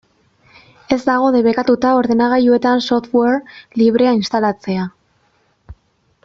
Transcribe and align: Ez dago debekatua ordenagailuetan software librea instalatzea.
Ez 0.95 0.97
dago 1.09 1.27
debekatua 1.35 1.91
ordenagailuetan 1.99 2.81
software 2.87 3.39
librea 3.83 4.15
instalatzea. 4.23 4.89